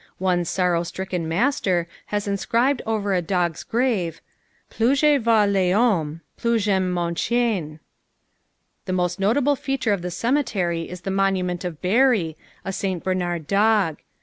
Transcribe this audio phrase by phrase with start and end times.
[0.17, 4.19] One sorrow stricken master has inscribed over a dog's grave,
[4.71, 7.79] "Plus je vois les hommes, plus j'aime mon chien."
[8.85, 12.35] The most notable feature of the cemetery is the monument of Barry,
[12.65, 13.03] a St.
[13.03, 13.97] Bernard dog.